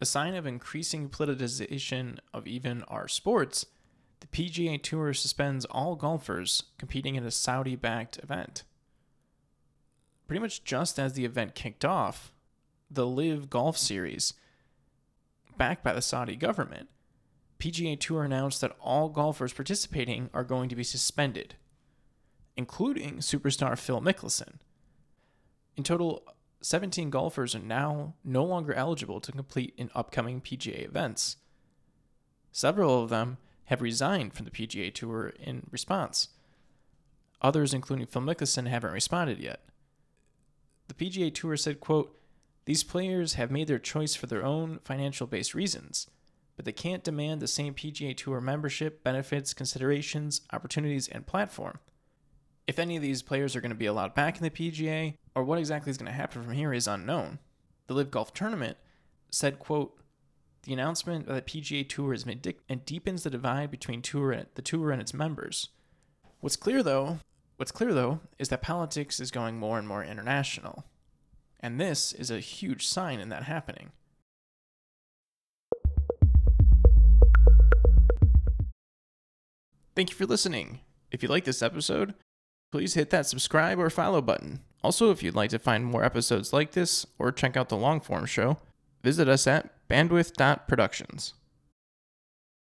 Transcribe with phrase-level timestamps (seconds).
[0.00, 3.64] A sign of increasing politicization of even our sports,
[4.20, 8.64] the PGA Tour suspends all golfers competing in a Saudi backed event.
[10.26, 12.32] Pretty much just as the event kicked off,
[12.90, 14.34] the LIV Golf Series,
[15.56, 16.88] backed by the Saudi government,
[17.58, 21.54] PGA Tour announced that all golfers participating are going to be suspended,
[22.56, 24.58] including superstar Phil Mickelson.
[25.76, 26.22] In total,
[26.60, 31.36] 17 golfers are now no longer eligible to compete in upcoming PGA events.
[32.50, 36.28] Several of them have resigned from the PGA Tour in response.
[37.42, 39.60] Others, including Phil Mickelson, haven't responded yet.
[40.88, 42.16] The PGA Tour said, quote,
[42.64, 46.08] These players have made their choice for their own financial based reasons,
[46.56, 51.78] but they can't demand the same PGA Tour membership, benefits, considerations, opportunities, and platform.
[52.66, 55.44] If any of these players are going to be allowed back in the PGA, or
[55.44, 57.38] what exactly is going to happen from here is unknown.
[57.86, 58.76] The LIV Golf Tournament
[59.30, 59.96] said, quote,
[60.64, 64.62] the announcement that PGA Tour is made and deepens the divide between tour and, the
[64.62, 65.68] tour and its members.
[66.40, 67.20] What's clear though,
[67.56, 70.84] what's clear though, is that politics is going more and more international.
[71.60, 73.92] And this is a huge sign in that happening.
[79.94, 80.80] Thank you for listening.
[81.12, 82.14] If you like this episode,
[82.70, 84.60] please hit that subscribe or follow button.
[84.82, 88.00] Also, if you'd like to find more episodes like this or check out the long
[88.00, 88.58] form show,
[89.02, 91.34] visit us at bandwidth.productions.